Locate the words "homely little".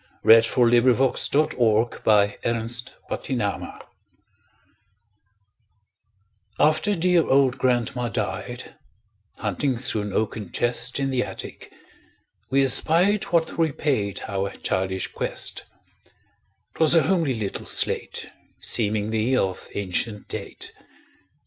17.03-17.67